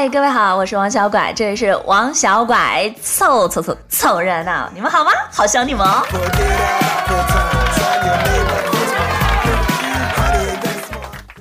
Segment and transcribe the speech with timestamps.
[0.00, 5.10] 嗨，各位好，我是王小拐，这里是王小拐凑凑凑凑热闹，你们好吗？
[5.30, 6.02] 好想你们哦。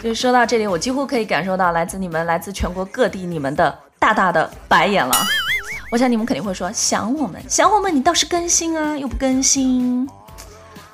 [0.03, 5.15] 就是说到这里，我几乎可以感受到来自你们、来自全国各地你们的大大的白眼了。
[5.89, 10.05] 我想你们肯定会说想我们，想我们，你倒是更新啊，又不更新。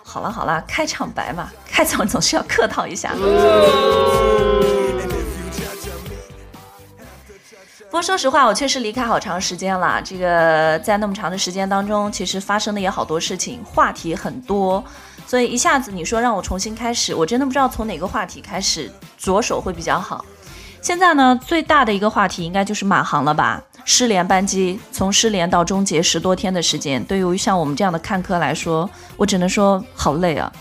[0.03, 3.09] 好了好了，开场白嘛，开场总是要客套一下。
[7.95, 10.01] 不过说实话，我确实离开好长时间了。
[10.03, 14.83] 这个在那么长的时间当中，其实发生的也好多事情，话题很多，
[15.25, 20.25] 所以一下子你说让我重新开始，我真的不知道从哪个话题开始着手会比较好。
[20.81, 23.63] 现在呢，最大的一个话题应该就是马航了吧？
[23.85, 30.51] 失联班机从失联到终结十多天的时间，对于像我们这样的看客来说，我只能说好累啊。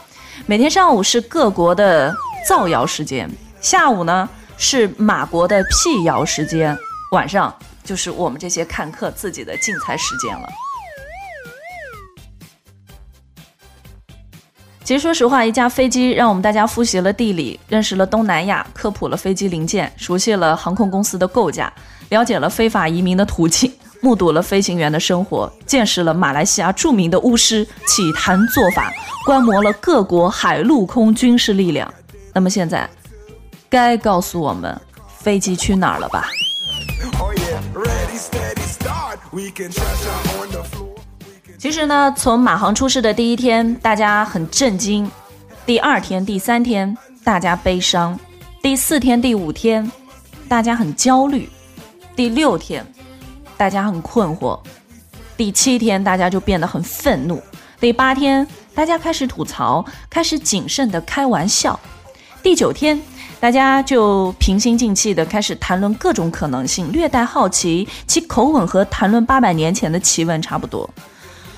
[0.47, 2.15] 每天上午是各国的
[2.49, 3.29] 造谣时间，
[3.61, 6.79] 下午呢是马国的辟谣时间。
[7.15, 10.49] 晚上就是我们这些看客自己的竞猜时间了。
[14.83, 21.73] 其实说实话，一架飞机让我们大家复习了地理，认识了东南亚，科普了飞机零件，熟悉了航空公司的构架，
[22.11, 28.93] 了解了非法移民的途径，目睹了飞行员的生活，见识了马来西亚著名的巫师起坛做法，
[29.25, 31.91] 观摩了各国海陆空军事力量。
[32.35, 32.91] 那么现在，
[33.71, 34.79] 该告诉我们
[35.17, 36.29] 飞机去哪儿了吧？
[41.59, 45.09] 其实呢，从马航出事的第一天，大家很震惊；
[45.67, 48.17] 第二天、第三天，大家悲伤；
[48.63, 49.91] 第四天、第五天，
[50.49, 51.49] 大家很焦虑；
[52.15, 52.87] 第六天，
[53.57, 54.61] 大家很困惑；
[55.37, 57.39] 第七天，大家就变得很愤怒；
[57.81, 61.79] 第八天，大家开始吐槽，开始谨慎的开玩笑；
[62.43, 63.01] 第九天。
[63.45, 70.89] 大家就平心静气的开始谈论各种可能性，略带好奇，其口吻和谈论八百年前的奇闻差不多。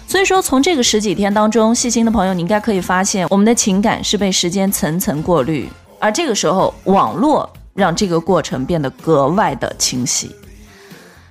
[0.08, 5.68] 所以说，从这个十几天当中，细心的朋友，你应该可以发现，我们的情感是被时间层层过滤，
[6.00, 10.34] 而这个时候，网络让这个过程变得格外的清晰。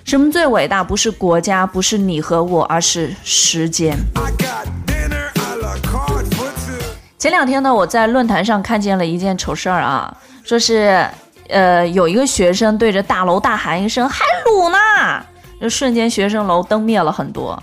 [0.05, 0.81] 什么最伟大？
[0.81, 3.97] 不是国家，不是你和我，而是时间。
[7.19, 10.15] 前两天呢，我在论坛上看见了一件丑事儿啊。
[10.45, 11.03] 说是，
[11.49, 14.77] 呃，有一个学生对着大楼大喊一声“还鲁呢”，
[15.59, 17.61] 就瞬间学生楼灯灭了很多。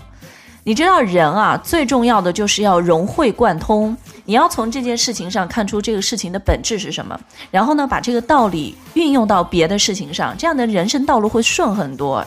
[0.65, 3.95] 你知道人啊，最重要的就是要融会贯通，
[4.25, 7.17] 你要从这件事情上看出这个事情的本质是什么，
[7.49, 12.25] 然后呢，把这个道理运用到别的事情上，这样的人生道路会顺很多。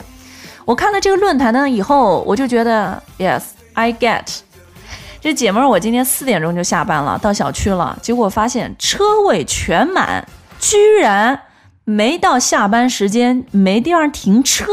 [0.65, 4.23] 我看了这个论坛呢以后，我就觉得，Yes，I get。
[5.21, 10.27] 这姐们儿，我今天四点钟就下班了，到小区了，结果发现车位全满。
[10.59, 11.43] 居然
[11.83, 14.65] 没到下班时间，没地方停车。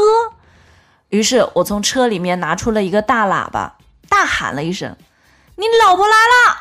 [1.09, 3.77] 于是我从车里面拿出了一个大喇叭，
[4.09, 4.95] 大喊了一声
[5.55, 6.57] ：“你老婆来了！”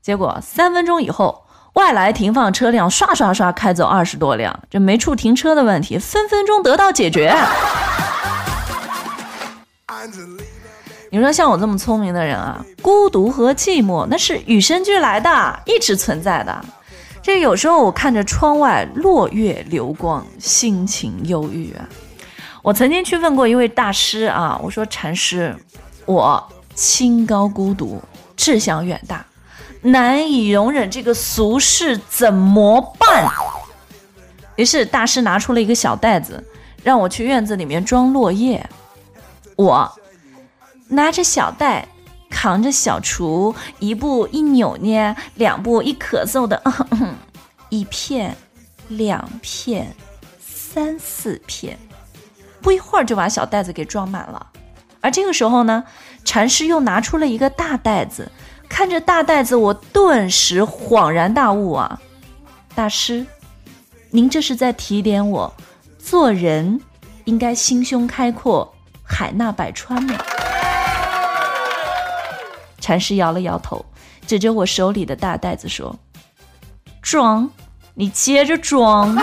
[0.00, 7.36] 结果三分钟以后，外来停放车辆刷刷刷开走二十多辆，这没处停车的问题分分钟得到解决。
[11.10, 16.64] 你说像我这么聪明的人啊，孤独和寂寞那是与生俱来的，一直存在的。
[17.28, 21.86] 这有时候我看着窗外落月流光，心情忧郁啊。
[22.62, 25.54] 我曾经去问过一位大师啊，我说禅师，
[26.06, 26.42] 我
[26.74, 28.02] 清高孤独，
[28.34, 29.26] 志向远大，
[29.82, 33.30] 难以容忍这个俗世，怎么办？
[34.56, 36.42] 于是大师拿出了一个小袋子，
[36.82, 38.66] 让我去院子里面装落叶。
[39.54, 39.92] 我
[40.88, 41.86] 拿着小袋。
[42.30, 46.62] 扛着小锄，一步一扭捏，两步一咳嗽的，
[47.68, 48.36] 一片，
[48.88, 49.94] 两片，
[50.38, 51.78] 三四片，
[52.60, 54.46] 不一会儿就把小袋子给装满了。
[55.00, 55.84] 而这个时候呢，
[56.24, 58.30] 禅师又拿出了一个大袋子，
[58.68, 62.00] 看着大袋子，我顿时恍然大悟啊！
[62.74, 63.24] 大师，
[64.10, 65.54] 您这是在提点我，
[65.98, 66.80] 做人
[67.24, 70.18] 应该心胸开阔，海纳百川吗？
[72.80, 73.84] 禅师摇了摇头，
[74.26, 75.94] 指着我手里的大袋子说
[77.02, 77.48] ：“装，
[77.94, 79.16] 你接着装。”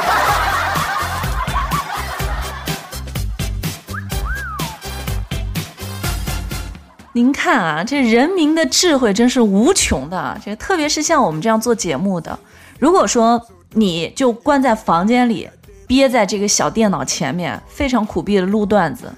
[7.14, 10.38] 您看啊，这人民的智慧真是无穷的。
[10.44, 12.38] 这特别是像我们这样做节目的，
[12.78, 13.42] 如果说
[13.72, 15.50] 你就关在房间里，
[15.88, 19.12] 憋在这个小电脑前面，非常苦逼的录段子。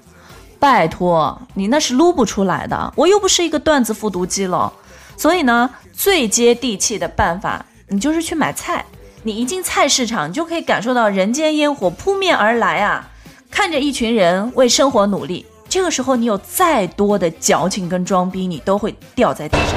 [0.60, 4.72] 拜托你那是撸不出来的，我又不是一个段子复读机了，
[5.16, 8.86] 所以呢，最接地气的办法，你就是去买菜。
[9.24, 13.10] 你一进菜市场，你就可以感受到人间烟火扑面而来啊！
[13.50, 19.76] 看着一群人为生活努力，这个时候你有再多的矫情跟装逼，你都会掉在地上。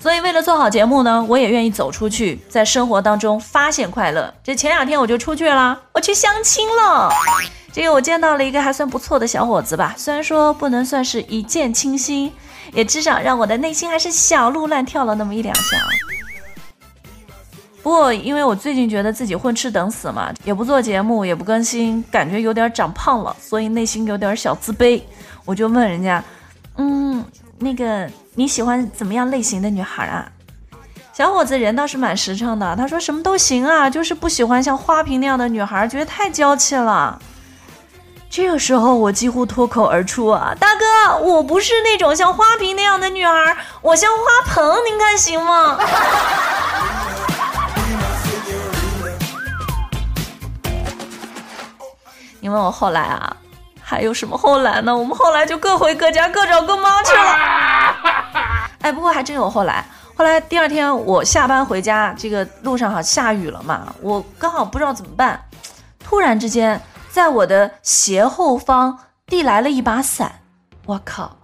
[0.00, 4.32] 所以为了做好节目呢，我也愿意走出去，在生活当中发现快乐。
[4.42, 7.10] 这前两天我就出去了，我去相亲了。
[7.72, 12.32] 这个我见到了一个还算不错的小伙子吧，虽然说不能算是一见倾心，
[12.72, 15.76] 也至少让我的内心还是小鹿乱跳了那么一两下。
[17.82, 25.00] 不过因为我最近觉得自己混吃等死嘛，也不做节目，也不更新，感觉有点长胖了，所以内心有点小自卑。
[25.44, 26.22] 我就问人家，
[26.76, 27.24] 嗯，
[27.58, 30.28] 那个你喜欢怎么样类型的女孩啊？
[31.14, 37.18] 小伙子人倒是蛮实诚的，他说什么都行啊，就是不喜欢像花瓶那样的女孩，觉得太娇气了。
[38.30, 45.78] 这个时候我几乎脱口而出啊，大哥，我不是那种像花瓶那样的女孩，我像花盆，您看行吗？
[52.40, 53.36] 你问我后来啊，
[53.80, 54.96] 还有什么后来呢？
[54.96, 58.70] 我们后来就各回各家，各找各妈去了。
[58.82, 59.84] 哎，不过还真有后来。
[60.14, 65.40] 后来第二天我下班回家，这个路上哈下雨了嘛，我刚好不知道怎么办，
[66.04, 66.80] 突然之间
[67.10, 70.40] 在我的斜后方递来了一把伞。
[70.86, 71.36] 我靠！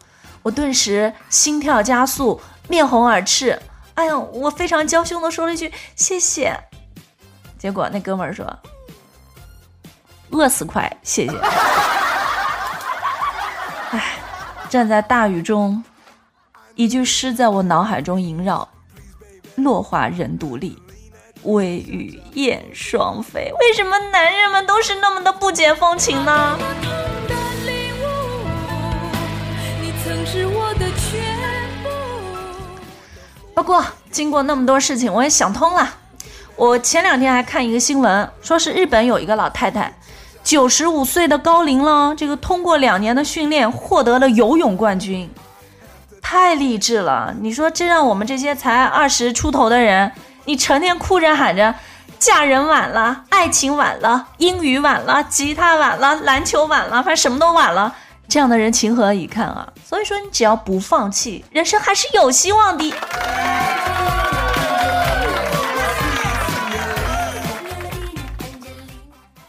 [0.42, 3.60] 我顿时心跳加速，面红耳赤。
[3.94, 6.58] 哎呀，我非常娇羞的说了一句谢谢。
[7.58, 8.44] 结果那哥们儿说。
[10.30, 11.36] 饿死快，谢谢。
[13.90, 14.18] 哎，
[14.68, 15.84] 站在大雨中，
[16.74, 18.68] 一句诗在我脑海中萦绕：
[19.56, 20.76] 落花人独立，
[21.42, 23.52] 微雨燕双飞。
[23.60, 26.58] 为什么男人们都是那么的不解风情呢？
[33.54, 35.88] 不过，经过那么多事情，我也想通了。
[36.56, 39.94] 我前两天还看一个新闻，说是日本有一个老太太。
[40.44, 45.28] 九十五岁的高龄了，这个通过两年的训练获得了游泳冠军，
[46.20, 47.34] 太励志了！
[47.40, 50.12] 你说这让我们这些才二十出头的人，
[50.44, 51.74] 你成天哭着喊着
[52.18, 57.94] 嫁人晚了、爱情晚了、英语晚了、吉他晚了、篮球晚了，反正什么都晚了，
[58.28, 59.66] 这样的人情何以堪啊？
[59.82, 62.94] 所以说，你只要不放弃，人生还是有希望的。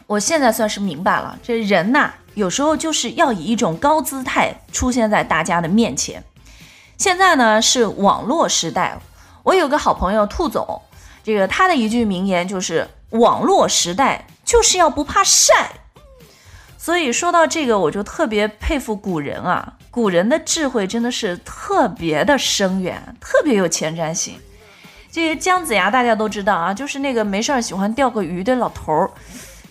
[0.06, 6.22] 我现在算是明白了，这人呐，有时候就是要以一种高姿态出现在大家的面前。
[6.96, 8.98] 现在呢是网络时代，
[9.42, 10.80] 我有个好朋友兔总，
[11.24, 15.72] 这个他的一句名言就是“网络时代就是要不怕晒”。
[16.78, 24.38] 所以说到这个，我就特别佩服古人啊，古人的智慧真的是特别的深远，特别有前瞻性。
[25.10, 29.10] 这个姜子牙大家都知道啊，就是那个没事儿喜欢钓个鱼的老头儿。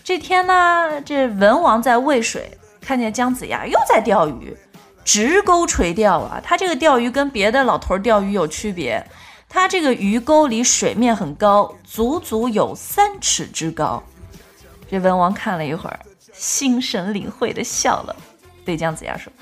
[0.06, 4.56] 这天呢，这文王在渭水看见姜子牙又在钓鱼，
[5.04, 6.40] 直钩垂钓啊。
[6.40, 9.04] 他这个钓鱼跟别的老头钓鱼有区别，
[9.48, 14.00] 他这个鱼钩离水面很高，足足有三尺之高。
[14.88, 15.98] 这文王看了一会儿，
[16.32, 18.14] 心神领会的笑了，
[18.64, 19.32] 对姜子牙说：“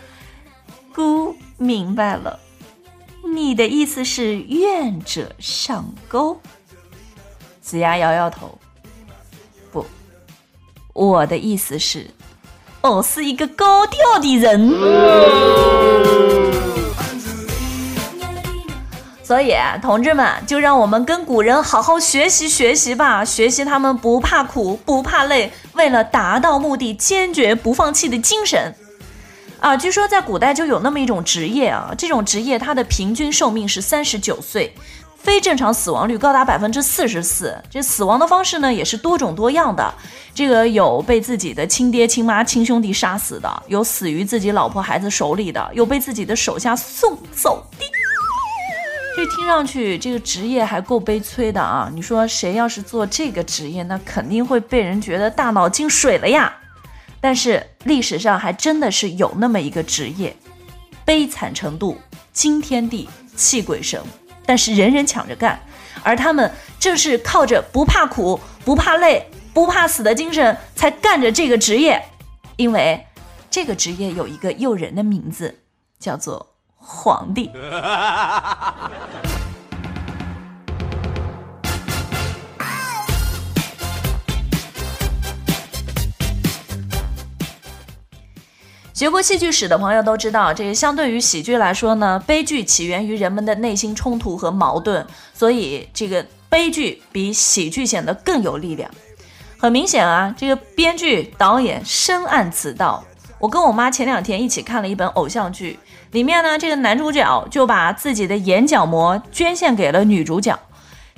[0.94, 2.40] 孤明白了，
[3.34, 6.40] 你的意思是愿者上钩。”
[7.60, 8.58] 子牙摇摇头。
[10.94, 12.06] 我的意思是，
[12.80, 14.70] 我是一个高调的人，
[19.24, 28.72] 所以同志们，就让我们跟古人好好学习学习吧，学习他们不怕苦、不怕累，为了达到目的坚决不放弃的精神。
[29.58, 34.72] 啊，据说在古代就有那么一种职业啊，这种职业它的平均寿命是三十九岁。
[35.24, 39.92] 非正常死亡率高达百分之四十四，这死亡的方式呢也是多种多样的。
[40.34, 47.86] 这个有被自己的亲爹亲妈亲兄弟杀死的，有死于自己老婆孩子手里的，有被自己的手下送走的。
[49.16, 51.90] 这听上去这个职业还够悲催的啊！
[51.94, 56.52] 你说谁要是做这个职业，那肯定会被人觉得大脑进水了呀。
[57.18, 60.36] 但是历史上还真的是有那么一个职业，
[61.02, 61.96] 悲惨程度
[62.34, 64.02] 惊天地泣鬼神。
[64.46, 65.58] 但是人人抢着干，
[66.02, 72.02] 而他们正是靠着不怕苦、不怕累、不怕死的精神才干着这个职业，
[72.56, 73.06] 因为
[73.50, 75.60] 这个职业有一个诱人的名字，
[75.98, 77.50] 叫做皇帝。
[88.94, 98.88] 学过戏剧史的朋友都知道，这个相对于喜剧来说呢，悲剧起源于人们的内心冲突和矛盾，所以这个悲剧比喜剧显得更有力量。
[99.58, 103.02] 很明显啊，这个编剧导演深谙此道。
[103.40, 105.76] 我跟我妈前两天一起看了一本偶像剧，
[106.12, 110.56] 里面呢，这个男主角就把自己的眼角膜捐献给了女主角，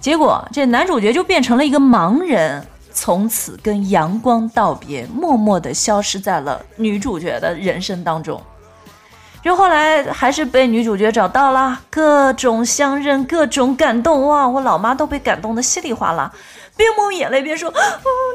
[0.00, 2.66] 结果这男主角就变成了一个盲人，
[2.96, 8.42] 从此跟阳光道别，默默地消失在了女主角的人生当中。
[9.44, 14.48] 就后来还是被女主角找到了，各种相认，各种感动，哇！
[14.48, 16.32] 我老妈都被感动的稀里哗啦，
[16.74, 17.74] 边抹眼泪边说：“哦，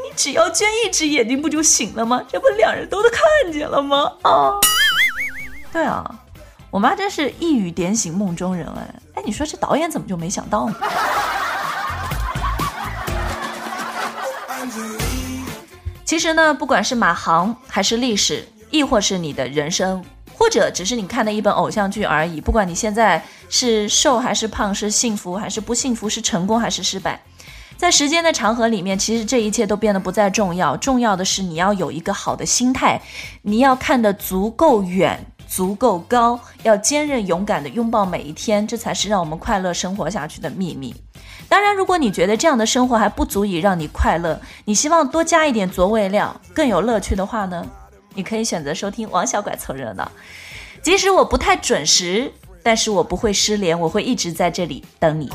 [0.08, 2.22] 你只要捐一只眼睛不就行了吗？
[2.32, 4.54] 这不两人都都看见了吗？”啊，
[5.74, 6.10] 对啊，
[6.70, 10.76] 我妈真是一语点醒梦中人哎哎，你说这导演怎么就没想到呢？
[16.06, 20.04] 其实呢，不管是马航还是历史，亦或是你的人生。
[20.34, 22.42] 或者只是你看的一本偶像剧而已。
[22.42, 27.22] 不管你现在是瘦还是胖，是幸福还是不幸福，是成功还是失败，
[27.78, 30.76] 在时间的长河里面，其实这一切都变得不再重要。
[30.78, 33.00] 重要的是你要有一个好的心态，
[33.44, 40.96] 你要看得足够远、足够高，要坚韧勇敢地拥抱每一天，这才是让我们快乐生活下去的秘密。
[41.52, 47.68] 当然，如果你觉得这样的生活还不足以让你快乐，你希望多加一点佐味料，更有乐趣的话呢？
[48.14, 50.10] 你可以选择收听王小拐凑热闹，
[50.82, 52.32] 即使我不太准时，
[52.64, 55.30] 但是我不会失联，我会一直在这里等你。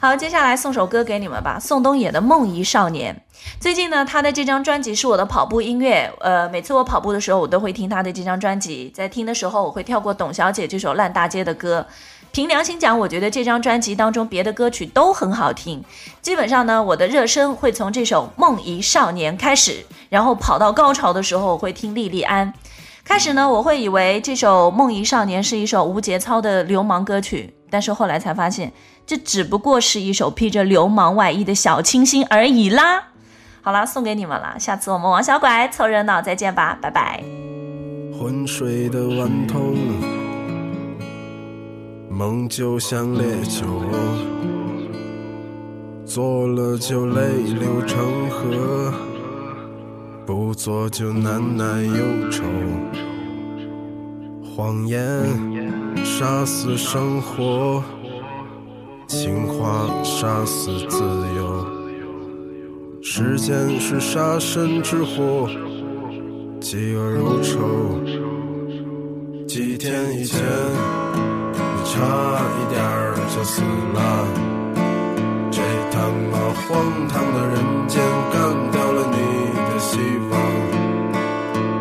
[0.00, 3.14] 好，接下来送首歌给你们吧，宋冬野的《梦遗少年》。
[3.60, 11.86] 最近呢，他的这张专辑是我的跑步音乐，呃，每次我跑步的时候，我都会听他的这张专辑，在听的时候，我会跳过董小姐这首烂大街的歌。
[12.32, 15.82] 凭良心讲，我觉得这张专辑当中别的歌曲都很好听。
[16.22, 22.52] 基本上呢，我的热身会从这首《梦遗少年》开始，然后跑到高潮的时候，我会听莉莉安。
[23.04, 28.72] 开始呢，我会以为这首《梦遗少年》是一首无节操的流氓歌曲，但是后来才发现，
[29.06, 33.08] 这只不过是一首披着流氓外衣的小清新而已啦。
[33.62, 37.22] 好啦，送给你们了，下次我们王小拐凑热闹再见吧，拜拜。
[38.18, 40.17] 昏睡的顽童。
[42.18, 43.64] 梦就像烈酒，
[46.04, 48.92] 做了就泪流成河，
[50.26, 52.42] 不做就难耐忧愁。
[54.42, 54.98] 谎言
[56.04, 57.84] 杀死生活，
[59.06, 61.66] 情话杀死自由。
[63.00, 65.48] 时间是杀身之祸，
[66.58, 67.60] 饥饿如仇。
[69.46, 71.07] 几天以前。
[71.98, 73.60] 差一点儿就死
[73.92, 73.98] 了，
[75.50, 75.58] 这
[75.90, 75.98] 他
[76.30, 76.68] 妈荒
[77.08, 77.98] 唐的人间
[78.30, 78.38] 干
[78.70, 79.18] 掉了你
[79.66, 79.98] 的希
[80.30, 80.32] 望。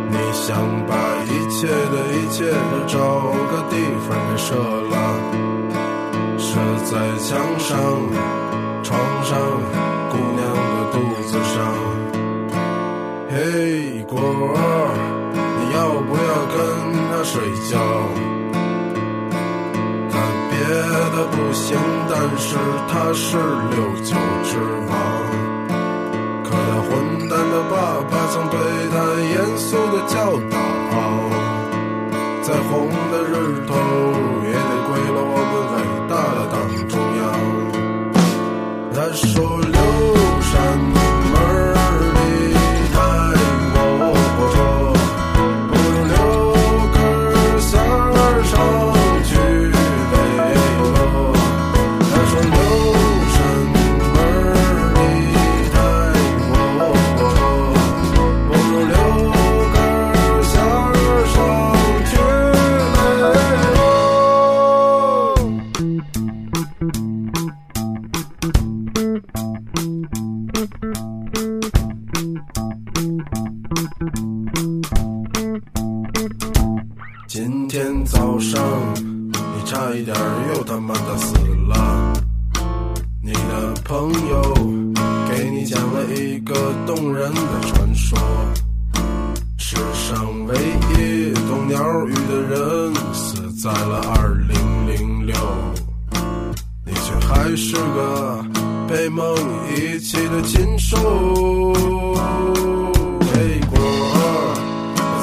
[0.10, 0.58] 你想
[0.88, 2.98] 把一切的一切都找
[3.52, 3.78] 个地
[4.10, 4.56] 方给射
[4.90, 4.98] 了，
[6.40, 6.50] 射
[6.84, 7.78] 在墙上、
[8.82, 9.38] 床上、
[10.10, 10.42] 姑娘
[10.74, 10.96] 的肚
[11.28, 11.56] 子上。
[13.30, 14.98] 嘿，果儿，
[15.36, 15.78] 你要
[16.10, 16.58] 不要跟
[17.12, 17.38] 他睡
[17.70, 17.78] 觉？
[20.68, 21.78] 别的不行，
[22.10, 22.58] 但是
[22.90, 23.38] 他是
[23.72, 24.12] 六九
[24.44, 24.60] 之
[24.90, 24.92] 王。
[26.44, 26.90] 可那混
[27.30, 27.74] 蛋的爸
[28.12, 28.60] 爸曾对
[28.92, 30.16] 他严肃的教
[30.52, 30.54] 导：
[32.42, 33.32] 再红的日
[33.66, 33.72] 头
[34.44, 34.72] 也得
[98.88, 99.36] 被梦
[99.76, 100.98] 遗弃的禽兽
[102.10, 102.18] 我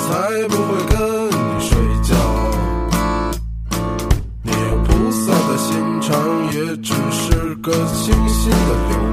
[0.06, 0.08] 才
[0.48, 0.96] 不会跟
[1.28, 1.70] 你睡
[2.02, 2.10] 觉。
[4.42, 6.12] 你有菩萨的心肠
[6.52, 8.58] 也只是个清新的
[8.90, 9.03] 理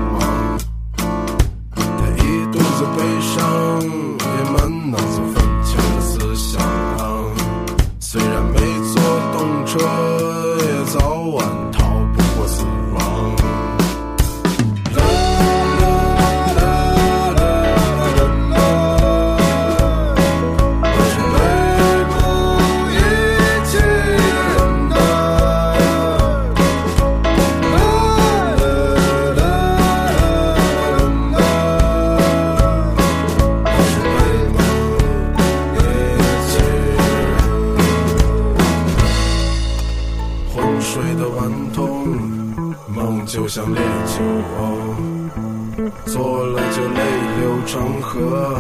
[46.90, 47.00] 泪
[47.40, 48.60] 流成河，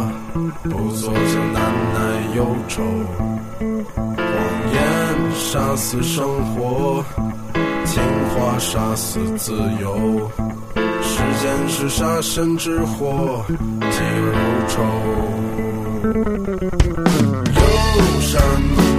[0.63, 1.99] 不做就难耐
[2.35, 2.81] 忧愁。
[4.15, 4.25] 谎
[4.73, 4.77] 言
[5.35, 7.03] 杀死生活，
[7.85, 10.29] 情话杀死自由。
[11.01, 14.31] 时间是杀身之祸，记如
[14.67, 14.83] 仇。
[17.53, 18.90] 有山。